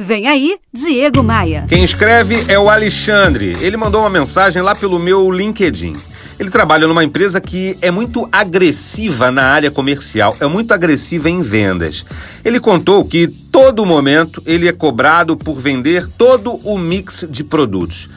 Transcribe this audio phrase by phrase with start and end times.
[0.00, 1.64] Vem aí, Diego Maia.
[1.68, 3.56] Quem escreve é o Alexandre.
[3.60, 5.96] Ele mandou uma mensagem lá pelo meu LinkedIn.
[6.38, 11.42] Ele trabalha numa empresa que é muito agressiva na área comercial, é muito agressiva em
[11.42, 12.04] vendas.
[12.44, 18.08] Ele contou que todo momento ele é cobrado por vender todo o mix de produtos.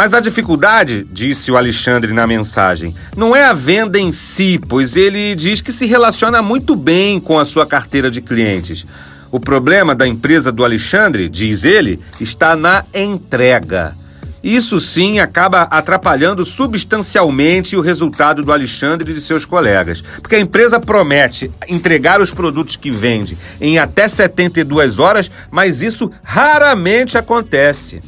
[0.00, 4.96] Mas a dificuldade, disse o Alexandre na mensagem, não é a venda em si, pois
[4.96, 8.86] ele diz que se relaciona muito bem com a sua carteira de clientes.
[9.30, 13.94] O problema da empresa do Alexandre, diz ele, está na entrega.
[14.42, 20.00] Isso sim acaba atrapalhando substancialmente o resultado do Alexandre e de seus colegas.
[20.22, 26.10] Porque a empresa promete entregar os produtos que vende em até 72 horas, mas isso
[26.24, 28.00] raramente acontece.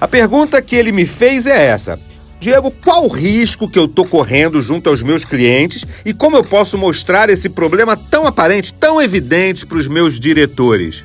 [0.00, 2.00] A pergunta que ele me fez é essa:
[2.40, 6.42] Diego, qual o risco que eu estou correndo junto aos meus clientes e como eu
[6.42, 11.04] posso mostrar esse problema tão aparente, tão evidente para os meus diretores?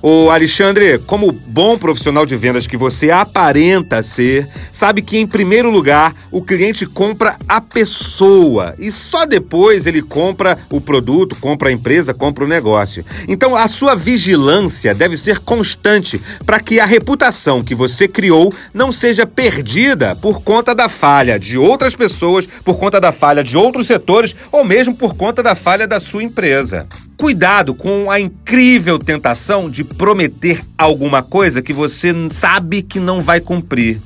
[0.00, 5.70] Ô Alexandre, como bom profissional de vendas que você aparenta ser, sabe que em primeiro
[5.70, 11.72] lugar o cliente compra a pessoa e só depois ele compra o produto, compra a
[11.72, 13.04] empresa, compra o negócio.
[13.26, 18.92] Então a sua vigilância deve ser constante para que a reputação que você criou não
[18.92, 23.88] seja perdida por conta da falha de outras pessoas, por conta da falha de outros
[23.88, 26.86] setores ou mesmo por conta da falha da sua empresa.
[27.18, 33.40] Cuidado com a incrível tentação de prometer alguma coisa que você sabe que não vai
[33.40, 34.00] cumprir.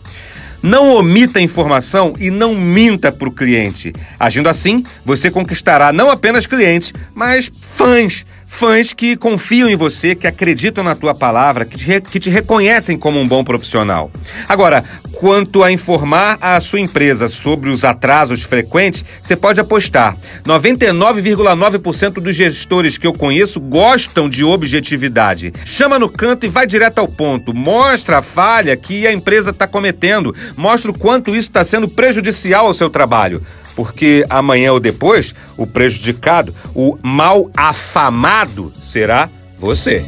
[0.63, 3.93] Não omita informação e não minta para o cliente.
[4.19, 10.27] Agindo assim, você conquistará não apenas clientes, mas fãs fãs que confiam em você, que
[10.27, 14.11] acreditam na tua palavra, que te, que te reconhecem como um bom profissional.
[14.47, 20.17] Agora, quanto a informar a sua empresa sobre os atrasos frequentes, você pode apostar.
[20.45, 25.53] 99,9% dos gestores que eu conheço gostam de objetividade.
[25.65, 27.55] Chama no canto e vai direto ao ponto.
[27.55, 30.33] Mostra a falha que a empresa está cometendo.
[30.57, 33.43] Mostra o quanto isso está sendo prejudicial ao seu trabalho
[33.75, 40.05] porque amanhã ou depois o prejudicado, o mal afamado será você.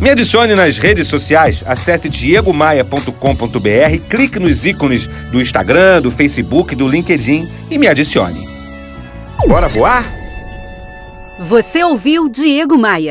[0.00, 6.88] Me adicione nas redes sociais, acesse diegomaia.com.br, clique nos ícones do Instagram, do Facebook, do
[6.88, 8.48] LinkedIn e me adicione.
[9.46, 10.10] Bora voar?
[11.38, 13.08] Você ouviu Diego Maia.